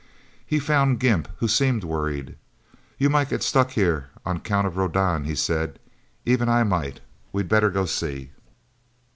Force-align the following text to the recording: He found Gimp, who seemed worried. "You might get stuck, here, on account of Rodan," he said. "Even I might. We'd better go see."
He 0.47 0.57
found 0.57 0.99
Gimp, 0.99 1.27
who 1.37 1.47
seemed 1.47 1.83
worried. 1.83 2.35
"You 2.97 3.07
might 3.07 3.29
get 3.29 3.43
stuck, 3.43 3.69
here, 3.69 4.09
on 4.25 4.37
account 4.37 4.65
of 4.65 4.75
Rodan," 4.75 5.25
he 5.25 5.35
said. 5.35 5.77
"Even 6.25 6.49
I 6.49 6.63
might. 6.63 7.01
We'd 7.31 7.47
better 7.47 7.69
go 7.69 7.85
see." 7.85 8.31